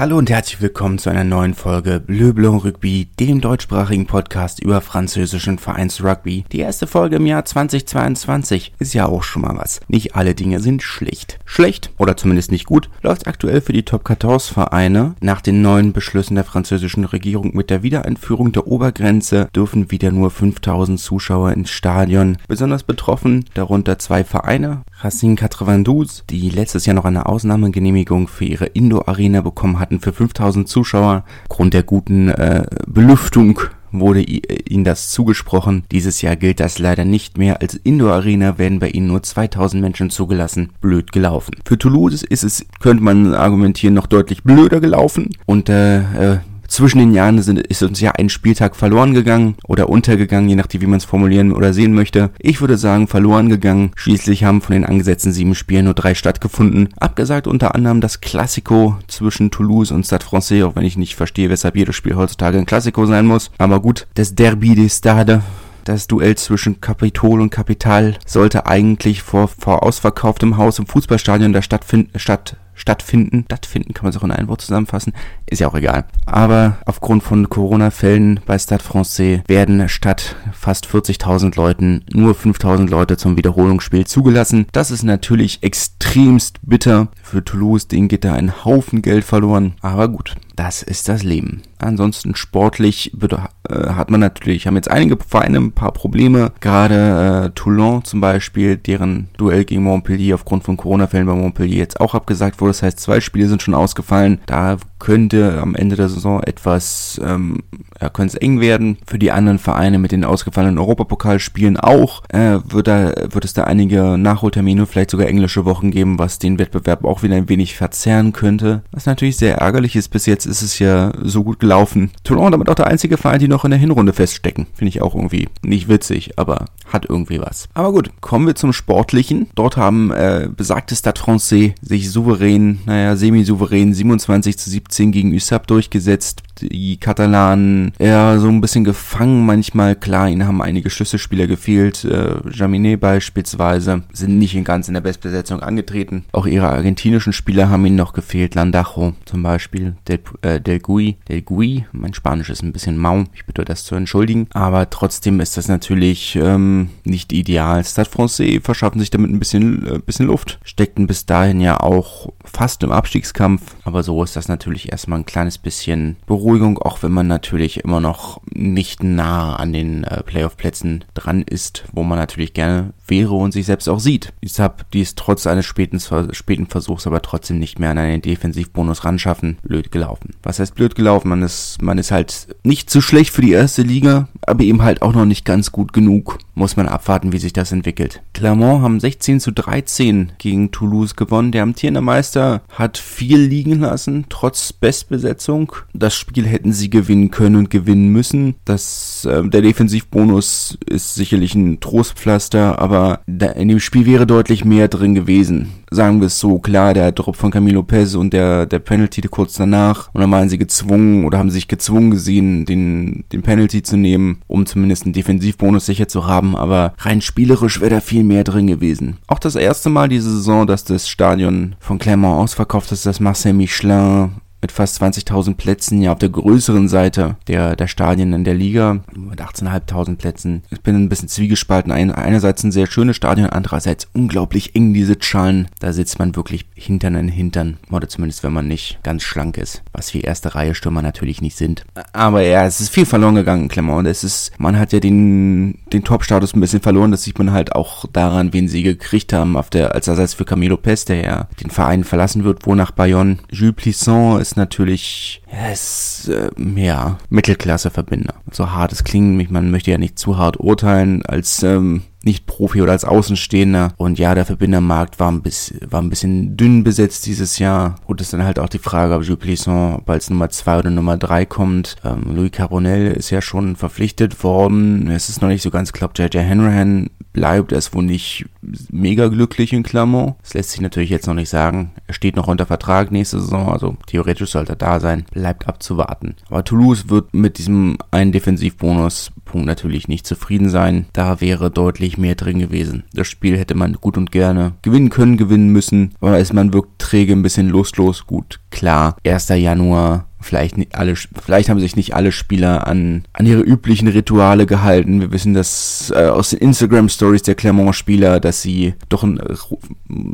[0.00, 4.80] Hallo und herzlich willkommen zu einer neuen Folge Bleu Blanc Rugby, dem deutschsprachigen Podcast über
[4.80, 6.46] französischen Vereinsrugby.
[6.50, 9.80] Die erste Folge im Jahr 2022 ist ja auch schon mal was.
[9.88, 11.38] Nicht alle Dinge sind schlecht.
[11.44, 15.16] Schlecht, oder zumindest nicht gut, läuft aktuell für die Top 14 Vereine.
[15.20, 20.30] Nach den neuen Beschlüssen der französischen Regierung mit der Wiedereinführung der Obergrenze dürfen wieder nur
[20.30, 22.38] 5000 Zuschauer ins Stadion.
[22.48, 28.64] Besonders betroffen darunter zwei Vereine, Racing 92, die letztes Jahr noch eine Ausnahmegenehmigung für ihre
[28.64, 31.24] Indoor-Arena bekommen hatten für 5000 Zuschauer.
[31.48, 33.60] Aufgrund der guten äh, Belüftung
[33.92, 35.82] wurde ihnen das zugesprochen.
[35.90, 37.60] Dieses Jahr gilt das leider nicht mehr.
[37.60, 40.70] Als Indoor-Arena werden bei ihnen nur 2000 Menschen zugelassen.
[40.80, 41.56] Blöd gelaufen.
[41.64, 45.30] Für Toulouse ist es, könnte man argumentieren, noch deutlich blöder gelaufen.
[45.44, 46.38] Und äh, äh
[46.70, 50.80] zwischen den Jahren sind, ist uns ja ein Spieltag verloren gegangen oder untergegangen, je nachdem,
[50.80, 52.30] wie man es formulieren oder sehen möchte.
[52.38, 53.90] Ich würde sagen, verloren gegangen.
[53.96, 56.88] Schließlich haben von den angesetzten sieben Spielen nur drei stattgefunden.
[56.98, 61.50] Abgesagt unter anderem das Klassiko zwischen Toulouse und Stade Francais, auch wenn ich nicht verstehe,
[61.50, 63.50] weshalb jedes Spiel heutzutage ein Klassiko sein muss.
[63.58, 65.42] Aber gut, das Derby des Stade
[65.84, 71.62] das Duell zwischen Kapitol und Kapital sollte eigentlich vor, vor ausverkauftem Haus im Fußballstadion der
[71.62, 71.84] Stadt,
[72.16, 73.44] Stadt stattfinden.
[73.44, 75.12] Stattfinden kann man es auch in ein Wort zusammenfassen.
[75.46, 76.04] Ist ja auch egal.
[76.26, 83.16] Aber aufgrund von Corona-Fällen bei Stade Francais werden statt fast 40.000 Leuten nur 5.000 Leute
[83.16, 84.66] zum Wiederholungsspiel zugelassen.
[84.72, 87.88] Das ist natürlich extremst bitter für Toulouse.
[87.88, 89.74] Den geht da ein Haufen Geld verloren.
[89.80, 91.62] Aber gut, das ist das Leben.
[91.78, 93.36] Ansonsten sportlich äh,
[93.70, 96.52] hat man natürlich, haben jetzt einige Vereine ein paar Probleme.
[96.60, 102.00] Gerade äh, Toulon zum Beispiel, deren Duell gegen Montpellier aufgrund von Corona-Fällen bei Montpellier jetzt
[102.00, 102.70] auch abgesagt wurde.
[102.70, 104.40] Das heißt, zwei Spiele sind schon ausgefallen.
[104.46, 107.60] Da könnte am Ende der Saison etwas, ähm,
[108.00, 108.98] ja, könnte es eng werden.
[109.06, 113.64] Für die anderen Vereine mit den ausgefallenen Europapokalspielen auch äh, wird, da, wird es da
[113.64, 118.32] einige Nachholtermine, vielleicht sogar englische Wochen geben, was den Wettbewerb auch wieder ein wenig verzerren
[118.32, 118.82] könnte.
[118.92, 120.08] Was natürlich sehr ärgerlich ist.
[120.08, 122.10] Bis jetzt ist es ja so gut gelaufen.
[122.24, 124.66] Toulon damit auch der einzige Verein, die noch in der Hinrunde feststecken.
[124.74, 127.68] Finde ich auch irgendwie nicht witzig, aber hat irgendwie was.
[127.74, 129.48] Aber gut, kommen wir zum Sportlichen.
[129.54, 135.66] Dort haben äh, besagte Stade Francais sich souverän, naja, semi-souverän 27 zu 17 gegen USAP
[135.66, 139.96] durchgesetzt die Katalanen eher so ein bisschen gefangen manchmal.
[139.96, 142.04] Klar, ihnen haben einige Schlüsselspieler gefehlt.
[142.04, 146.24] Äh, Jaminet beispielsweise sind nicht in ganz in der Bestbesetzung angetreten.
[146.32, 148.54] Auch ihre argentinischen Spieler haben ihnen noch gefehlt.
[148.54, 151.86] Landajo zum Beispiel, Del, äh, Del Gui, Del Gui.
[151.92, 153.24] Mein Spanisch ist ein bisschen mau.
[153.34, 154.46] Ich bitte das zu entschuldigen.
[154.52, 157.84] Aber trotzdem ist das natürlich ähm, nicht ideal.
[157.84, 160.58] Stade Francais verschaffen sich damit ein bisschen, äh, bisschen Luft.
[160.64, 163.74] Steckten bis dahin ja auch fast im Abstiegskampf.
[163.84, 167.84] Aber so ist das natürlich erstmal ein kleines bisschen beruhigend Beruhigung, auch wenn man natürlich
[167.84, 173.34] immer noch nicht nah an den äh, Playoff-Plätzen dran ist, wo man natürlich gerne wäre
[173.34, 174.32] und sich selbst auch sieht.
[174.40, 176.00] Ich habe dies trotz eines späten,
[176.32, 179.58] späten Versuchs aber trotzdem nicht mehr an einen Defensivbonus ran schaffen.
[179.62, 180.34] Blöd gelaufen.
[180.42, 181.28] Was heißt blöd gelaufen?
[181.28, 185.02] Man ist, man ist halt nicht zu schlecht für die erste Liga, aber eben halt
[185.02, 186.38] auch noch nicht ganz gut genug.
[186.60, 188.20] Muss man abwarten, wie sich das entwickelt.
[188.34, 191.52] Clermont haben 16 zu 13 gegen Toulouse gewonnen.
[191.52, 195.72] Der amtierende Meister hat viel liegen lassen, trotz Bestbesetzung.
[195.94, 198.56] Das Spiel hätten sie gewinnen können und gewinnen müssen.
[198.66, 204.88] Das, äh, der Defensivbonus ist sicherlich ein Trostpflaster, aber in dem Spiel wäre deutlich mehr
[204.88, 205.72] drin gewesen.
[205.90, 209.54] Sagen wir es so, klar, der Drop von Camilo Lopez und der, der Penalty kurz
[209.54, 210.10] danach.
[210.12, 214.42] Und dann waren sie gezwungen oder haben sich gezwungen gesehen, den, den Penalty zu nehmen,
[214.46, 216.49] um zumindest einen Defensivbonus sicher zu haben.
[216.56, 219.18] Aber rein spielerisch wäre da viel mehr drin gewesen.
[219.26, 223.52] Auch das erste Mal diese Saison, dass das Stadion von Clermont ausverkauft ist, das Marcel
[223.52, 228.54] Michelin mit fast 20.000 Plätzen ja auf der größeren Seite der, der Stadien in der
[228.54, 230.62] Liga mit 18.500 Plätzen.
[230.70, 231.92] Ich bin ein bisschen zwiegespalten.
[231.92, 235.68] Ein, einerseits ein sehr schönes Stadion, andererseits unglaublich eng diese Schalen.
[235.78, 237.78] Da sitzt man wirklich Hintern in Hintern.
[237.90, 239.82] Oder zumindest, wenn man nicht ganz schlank ist.
[239.92, 241.84] Was wir erste Reihe Stürmer natürlich nicht sind.
[242.12, 244.06] Aber ja, es ist viel verloren gegangen, Clement.
[244.06, 247.10] Es ist, man hat ja den, den Top-Status ein bisschen verloren.
[247.10, 250.44] Das sieht man halt auch daran, wen sie gekriegt haben auf der, als Ersatz für
[250.44, 253.38] Camilo Pes, der ja den Verein verlassen wird, wo nach Bayonne.
[253.50, 258.34] Jules Plisson ist ist natürlich, ja, ist, äh, ja, Mittelklasse-Verbinder.
[258.50, 262.82] So hart es klingt, man möchte ja nicht zu hart urteilen, als ähm, nicht Profi
[262.82, 263.92] oder als Außenstehender.
[263.96, 267.96] Und ja, der Verbindermarkt war ein bisschen, war ein bisschen dünn besetzt dieses Jahr.
[268.06, 271.16] Gut, ist dann halt auch die Frage, ob Jules Plisson als Nummer 2 oder Nummer
[271.16, 271.96] 3 kommt.
[272.04, 275.10] Ähm, Louis Carbonell ist ja schon verpflichtet worden.
[275.10, 277.72] Es ist noch nicht so ganz klar, ob JJ Hanrahan bleibt.
[277.72, 278.46] Er ist wohl nicht
[278.90, 280.36] mega glücklich in Clermont.
[280.42, 281.92] Das lässt sich natürlich jetzt noch nicht sagen.
[282.06, 285.24] Er steht noch unter Vertrag nächste Saison, also theoretisch sollte er da sein.
[285.32, 286.34] Bleibt abzuwarten.
[286.48, 291.06] Aber Toulouse wird mit diesem einen Defensivbonuspunkt natürlich nicht zufrieden sein.
[291.12, 293.04] Da wäre deutlich mehr drin gewesen.
[293.12, 296.14] Das Spiel hätte man gut und gerne gewinnen können, gewinnen müssen.
[296.20, 298.26] Aber es man wirkt träge, ein bisschen lustlos.
[298.26, 299.16] Gut, klar.
[299.24, 299.48] 1.
[299.48, 304.66] Januar Vielleicht nicht alle, vielleicht haben sich nicht alle Spieler an, an ihre üblichen Rituale
[304.66, 305.20] gehalten.
[305.20, 309.54] Wir wissen das äh, aus den Instagram Stories der Clermont-Spieler, dass sie doch einen äh,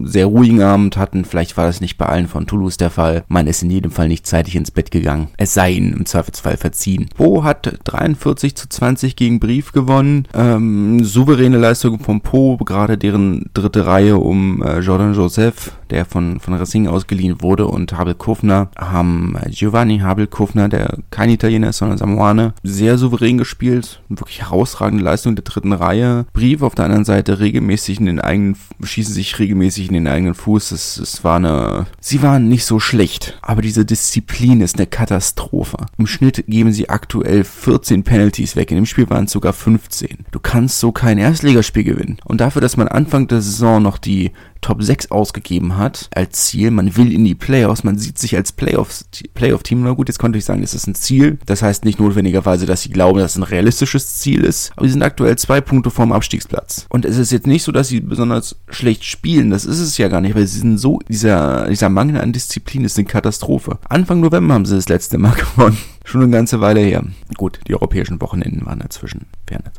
[0.05, 1.25] sehr ruhigen Abend hatten.
[1.25, 3.25] Vielleicht war das nicht bei allen von Toulouse der Fall.
[3.29, 5.29] Man ist in jedem Fall nicht zeitig ins Bett gegangen.
[5.37, 7.09] Es sei ihnen im Zweifelsfall verziehen.
[7.17, 10.29] Po hat 43 zu 20 gegen Brief gewonnen.
[10.35, 16.41] Ähm, souveräne Leistung von Po, gerade deren dritte Reihe um äh, Jordan Joseph, der von,
[16.41, 21.79] von Racing ausgeliehen wurde, und Habel Kofner haben äh, Giovanni Habel-Kofner, der kein Italiener ist,
[21.79, 24.03] sondern Samoane, sehr souverän gespielt.
[24.09, 26.27] Wirklich herausragende Leistung der dritten Reihe.
[26.33, 30.35] Brief auf der anderen Seite regelmäßig in den eigenen, schießen sich regelmäßig in den eigenen
[30.35, 30.73] Fuß.
[30.73, 35.87] Es, es war eine, sie waren nicht so schlecht, aber diese Disziplin ist eine Katastrophe.
[35.99, 38.71] Im Schnitt geben sie aktuell 14 Penalties weg.
[38.71, 40.27] In dem Spiel waren es sogar 15.
[40.31, 42.19] Du kannst so kein Erstligaspiel gewinnen.
[42.25, 46.71] Und dafür, dass man Anfang der Saison noch die Top 6 ausgegeben hat als Ziel.
[46.71, 49.83] Man will in die Playoffs, man sieht sich als Playoff-Team.
[49.83, 51.39] Na gut, jetzt konnte ich sagen, es ist ein Ziel.
[51.47, 54.73] Das heißt nicht notwendigerweise, dass sie glauben, dass es ein realistisches Ziel ist.
[54.77, 56.87] Aber sie sind aktuell zwei Punkte vorm Abstiegsplatz.
[56.89, 59.51] Und es ist jetzt nicht so, dass sie besonders schlecht spielen.
[59.51, 62.85] Das ist es ja gar nicht, weil sie sind so, dieser, dieser Mangel an Disziplin
[62.85, 63.79] ist eine Katastrophe.
[63.89, 65.79] Anfang November haben sie das letzte Mal gewonnen.
[66.05, 67.03] Schon eine ganze Weile her.
[67.37, 69.27] Gut, die europäischen Wochenenden waren dazwischen.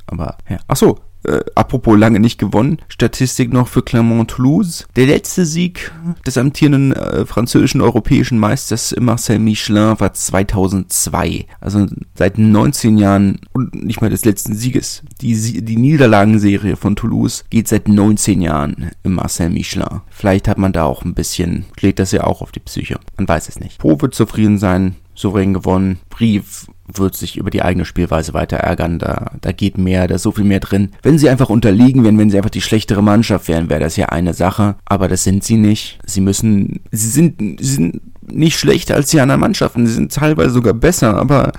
[0.08, 0.60] Aber ja.
[0.68, 4.88] Ach so, äh, apropos lange nicht gewonnen, Statistik noch für Clermont-Toulouse.
[4.96, 5.92] Der letzte Sieg
[6.26, 11.46] des amtierenden äh, französischen europäischen Meisters Marcel Michelin war 2002.
[11.60, 11.86] Also
[12.16, 15.04] seit 19 Jahren und nicht mal des letzten Sieges.
[15.22, 20.02] Die, die Niederlagenserie von Toulouse geht seit 19 Jahren im Marcel Michelin.
[20.10, 23.00] Vielleicht hat man da auch ein bisschen, schlägt das ja auch auf die Psyche.
[23.18, 23.80] Man weiß es nicht.
[23.80, 26.00] Po wird zufrieden sein, souverän gewonnen.
[26.10, 29.00] Brief wird sich über die eigene Spielweise weiter ärgern.
[29.00, 30.92] Da, da geht mehr, da ist so viel mehr drin.
[31.04, 34.08] Wenn sie einfach unterliegen wären, wenn sie einfach die schlechtere Mannschaft wären, wäre das ja
[34.08, 34.76] eine Sache.
[34.86, 36.00] Aber das sind sie nicht.
[36.06, 38.02] Sie müssen, sie sind, sie sind
[38.32, 39.86] nicht schlechter als die anderen Mannschaften.
[39.86, 41.52] Sie sind teilweise sogar besser, aber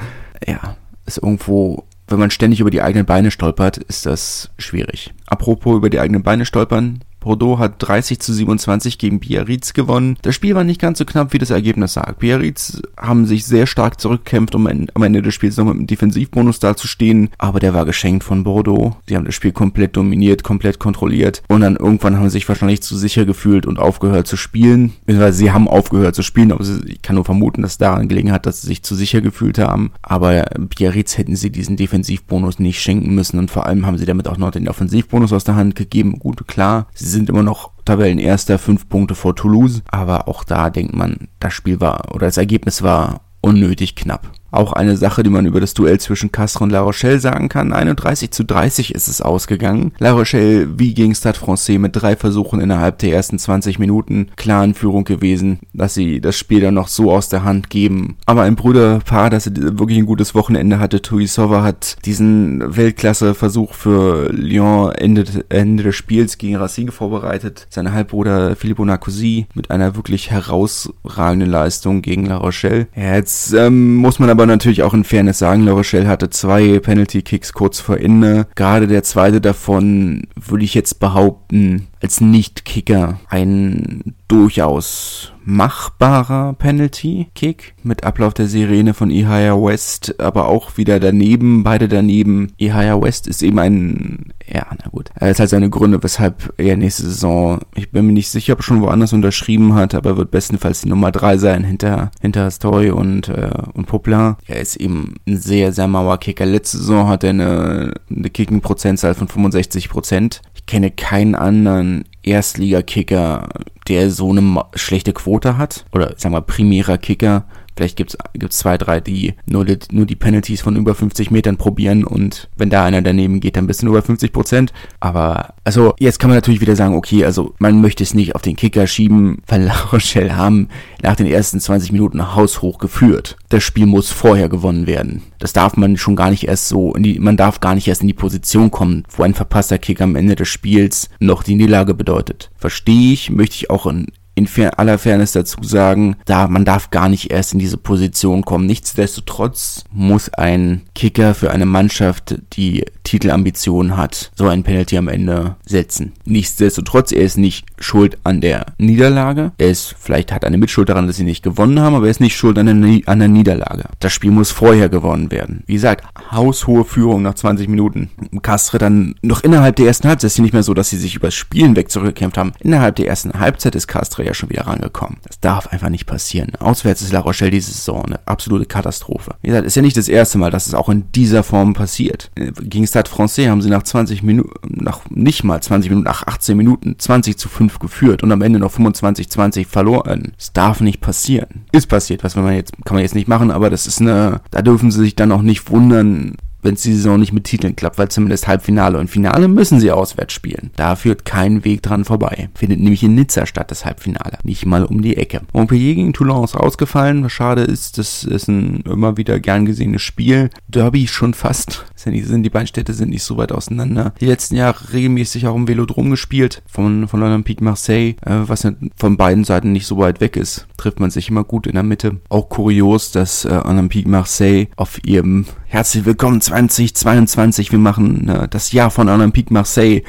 [0.47, 0.77] ja,
[1.07, 5.13] ist irgendwo wenn man ständig über die eigenen Beine stolpert, ist das schwierig.
[5.27, 10.17] Apropos über die eigenen Beine stolpern, Bordeaux hat 30 zu 27 gegen Biarritz gewonnen.
[10.23, 12.21] Das Spiel war nicht ganz so knapp, wie das Ergebnis sagt.
[12.21, 16.59] Biarritz haben sich sehr stark zurückgekämpft, um am Ende des Spiels noch mit einem Defensivbonus
[16.59, 18.97] dazustehen, aber der war geschenkt von Bordeaux.
[19.07, 22.81] Sie haben das Spiel komplett dominiert, komplett kontrolliert und dann irgendwann haben sie sich wahrscheinlich
[22.81, 24.95] zu sicher gefühlt und aufgehört zu spielen.
[25.07, 28.63] Sie haben aufgehört zu spielen, aber ich kann nur vermuten, dass daran gelegen hat, dass
[28.63, 29.91] sie sich zu sicher gefühlt haben.
[30.01, 30.47] Aber
[30.79, 34.39] Biarritz hätten sie diesen Defensivbonus nicht schenken müssen und vor allem haben sie damit auch
[34.39, 36.19] noch den Offensivbonus aus der Hand gegeben.
[36.19, 39.82] Gut, klar, sie Sie sind immer noch Tabellenerster, fünf Punkte vor Toulouse.
[39.88, 44.32] Aber auch da denkt man, das Spiel war oder das Ergebnis war unnötig knapp.
[44.50, 47.73] Auch eine Sache, die man über das Duell zwischen Castres und La Rochelle sagen kann.
[47.73, 49.93] 31 zu 30 ist es ausgegangen.
[49.99, 54.65] La Rochelle wie gegen Stade Francais mit drei Versuchen innerhalb der ersten 20 Minuten klar
[54.65, 58.17] in Führung gewesen, dass sie das Spiel dann noch so aus der Hand geben.
[58.27, 64.93] Aber ein Brüderpaar, das wirklich ein gutes Wochenende hatte, Tuisova hat diesen Weltklasse-Versuch für Lyon
[64.93, 67.67] Ende, Ende des Spiels gegen Racing vorbereitet.
[67.71, 72.87] Sein Halbbruder Filippo Narcosi mit einer wirklich herausragenden Leistung gegen La Rochelle.
[72.97, 76.79] Jetzt ähm, muss man aber aber natürlich auch in Fairness sagen, La Rochelle hatte zwei
[76.79, 78.46] Penalty-Kicks kurz vor Ende.
[78.55, 88.05] Gerade der zweite davon würde ich jetzt behaupten, als Nicht-Kicker ein durchaus machbarer Penalty-Kick mit
[88.05, 92.53] Ablauf der Sirene von Ihaya West, aber auch wieder daneben, beide daneben.
[92.58, 96.77] Ihaya West ist eben ein, ja, na gut, er hat halt seine Gründe, weshalb er
[96.77, 100.31] nächste Saison, ich bin mir nicht sicher, ob er schon woanders unterschrieben hat, aber wird
[100.31, 104.37] bestenfalls die Nummer drei sein hinter, hinter Stoy und, äh, und Poplin.
[104.47, 106.44] Er ist eben ein sehr, sehr mauer Kicker.
[106.44, 110.43] Letzte Saison hat er eine, eine Kicking-Prozentzahl von 65 Prozent.
[110.55, 113.48] Ich kenne keinen anderen Erstligakicker,
[113.89, 117.44] der so eine schlechte Quote hat, oder sagen wir primärer Kicker,
[117.79, 121.58] Vielleicht gibt's gibt's zwei, drei, die nur die, nur die Penalties von über 50 Metern
[121.58, 124.73] probieren und wenn da einer daneben geht, dann bist du über 50 Prozent.
[124.99, 128.43] Aber, also, jetzt kann man natürlich wieder sagen, okay, also, man möchte es nicht auf
[128.43, 130.70] den Kicker schieben, weil La Rochelle haben
[131.05, 133.37] nach den ersten 20 Minuten haushoch geführt.
[133.49, 135.23] Das Spiel muss vorher gewonnen werden.
[135.39, 138.08] Das darf man schon gar nicht erst so, die, man darf gar nicht erst in
[138.08, 142.51] die Position kommen, wo ein verpasster Kick am Ende des Spiels noch die Niederlage bedeutet.
[142.56, 144.08] Verstehe ich, möchte ich auch in
[144.39, 148.67] in aller Fairness dazu sagen, da man darf gar nicht erst in diese Position kommen.
[148.67, 155.57] Nichtsdestotrotz muss ein Kicker für eine Mannschaft, die Titelambitionen hat, so ein Penalty am Ende
[155.65, 156.13] setzen.
[156.25, 159.53] Nichtsdestotrotz, er ist nicht schuld an der Niederlage.
[159.59, 162.21] Er ist, vielleicht hat eine Mitschuld daran, dass sie nicht gewonnen haben, aber er ist
[162.21, 163.85] nicht schuld an der, an der Niederlage.
[164.01, 165.63] Das Spiel muss vorher gewonnen werden.
[165.67, 168.11] Wie gesagt, haushohe Führung nach 20 Minuten.
[168.43, 171.15] Castre dann noch innerhalb der ersten Halbzeit, ist ja nicht mehr so, dass sie sich
[171.15, 172.53] übers Spielen weg zurückgekämpft haben.
[172.61, 175.19] Innerhalb der ersten Halbzeit ist Castre ja schon wieder rangekommen.
[175.27, 176.53] Das darf einfach nicht passieren.
[176.61, 179.35] Auswärts ist La Rochelle diese Saison eine absolute Katastrophe.
[179.43, 182.31] Wie gesagt, ist ja nicht das erste Mal, dass es auch in dieser Form passiert.
[182.35, 186.56] Gegen Stade Francais haben sie nach 20 Minuten, nach nicht mal 20 Minuten, nach 18
[186.56, 190.32] Minuten 20 zu 5 geführt und am Ende noch 25, 20 verloren.
[190.37, 191.65] Das darf nicht passieren.
[191.73, 194.63] Ist passiert, was man jetzt, kann man jetzt nicht machen, aber das ist eine, da
[194.63, 197.98] dürfen sie sich dann auch nicht wundern, wenn es die Saison nicht mit Titeln klappt,
[197.98, 200.70] weil zumindest Halbfinale und Finale müssen sie auswärts spielen.
[200.77, 202.48] Da führt kein Weg dran vorbei.
[202.55, 204.38] Findet nämlich in Nizza statt, das Halbfinale.
[204.43, 205.43] Nicht mal um die Ecke.
[205.53, 207.24] Montpellier gegen Toulon ist ausgefallen.
[207.24, 210.50] Was schade ist, das ist ein immer wieder gern gesehenes Spiel.
[210.69, 211.84] Derby schon fast.
[211.94, 214.15] Sind die beiden Städte sind nicht so weit auseinander.
[214.20, 216.62] Die letzten Jahre regelmäßig auch im Velodrom gespielt.
[216.67, 220.67] Von, von Olympique Marseille, äh, was von beiden Seiten nicht so weit weg ist.
[220.77, 222.20] Trifft man sich immer gut in der Mitte.
[222.29, 227.72] Auch kurios, dass äh, Olympique Marseille auf ihrem Herzlich willkommen 2022.
[227.72, 230.02] Wir machen äh, das Jahr von Olympique Marseille.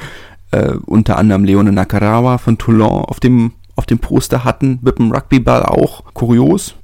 [0.52, 5.12] Äh, unter anderem Leone Nakarawa von Toulon auf dem auf dem Poster hatten, mit dem
[5.12, 6.04] Rugbyball auch.
[6.14, 6.74] Kurios,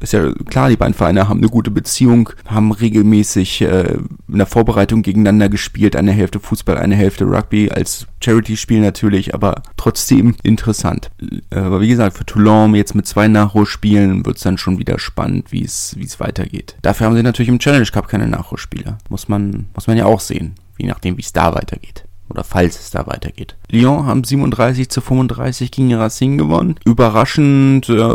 [0.00, 4.46] ist ja klar, die beiden Vereine haben eine gute Beziehung, haben regelmäßig äh, in der
[4.46, 11.10] Vorbereitung gegeneinander gespielt, eine Hälfte Fußball, eine Hälfte Rugby, als Charity-Spiel natürlich, aber trotzdem interessant.
[11.50, 14.98] Äh, aber wie gesagt, für Toulon jetzt mit zwei Nachholspielen wird es dann schon wieder
[14.98, 16.76] spannend, wie es weitergeht.
[16.82, 18.98] Dafür haben sie natürlich im Challenge Cup keine Nachholspiele.
[19.08, 22.78] Muss man, muss man ja auch sehen, je nachdem, wie es da weitergeht oder falls
[22.78, 23.56] es da weitergeht.
[23.70, 26.76] Lyon haben 37 zu 35 gegen Racing gewonnen.
[26.84, 28.14] Überraschend äh,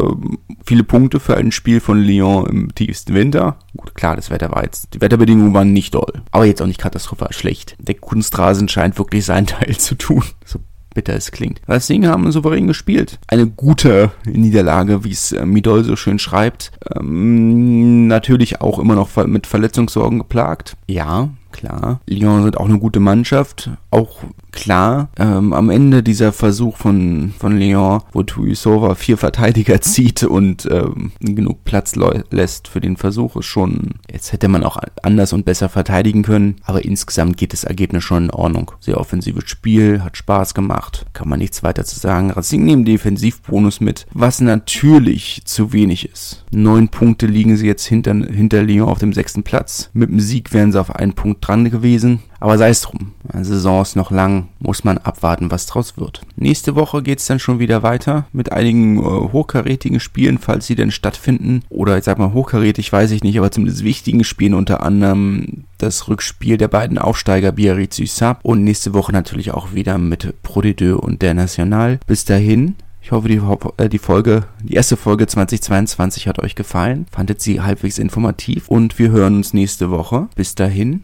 [0.65, 3.57] viele Punkte für ein Spiel von Lyon im tiefsten Winter.
[3.75, 6.79] Gut, klar, das Wetter war jetzt, die Wetterbedingungen waren nicht doll, aber jetzt auch nicht
[6.79, 7.75] katastrophal schlecht.
[7.79, 10.23] Der Kunstrasen scheint wirklich seinen Teil zu tun.
[10.45, 10.59] So
[10.93, 11.61] bitter es klingt.
[11.67, 13.19] Racing haben souverän gespielt.
[13.27, 16.71] Eine gute Niederlage, wie es äh, Midol so schön schreibt.
[16.95, 20.77] Ähm, natürlich auch immer noch mit Verletzungssorgen geplagt.
[20.87, 22.01] Ja, klar.
[22.07, 23.69] Lyon sind auch eine gute Mannschaft.
[23.91, 30.23] Auch klar, ähm, am Ende dieser Versuch von, von Lyon, wo Tuisova vier Verteidiger zieht
[30.23, 31.95] und ähm, genug Platz
[32.29, 36.55] lässt für den Versuch, ist schon, jetzt hätte man auch anders und besser verteidigen können,
[36.63, 38.71] aber insgesamt geht das Ergebnis schon in Ordnung.
[38.79, 42.31] Sehr offensives Spiel, hat Spaß gemacht, kann man nichts weiter zu sagen.
[42.31, 46.45] Racing nehmen Defensivbonus mit, was natürlich zu wenig ist.
[46.51, 49.89] Neun Punkte liegen sie jetzt hinter, hinter Lyon auf dem sechsten Platz.
[49.93, 52.19] Mit dem Sieg wären sie auf einen Punkt dran gewesen.
[52.43, 53.13] Aber sei es drum.
[53.33, 56.23] Die Saison ist noch lang, muss man abwarten, was draus wird.
[56.35, 60.91] Nächste Woche geht's dann schon wieder weiter mit einigen äh, hochkarätigen Spielen, falls sie denn
[60.91, 61.61] stattfinden.
[61.69, 66.09] Oder ich sag mal hochkarätig, weiß ich nicht, aber zumindest wichtigen Spielen, unter anderem das
[66.09, 71.21] Rückspiel der beiden Aufsteiger Biarritz Sap und nächste Woche natürlich auch wieder mit Pro und
[71.21, 72.01] der National.
[72.07, 73.39] Bis dahin, ich hoffe, die,
[73.77, 77.05] äh, die Folge, die erste Folge 2022 hat euch gefallen.
[77.09, 80.27] Fandet sie halbwegs informativ und wir hören uns nächste Woche.
[80.35, 81.03] Bis dahin,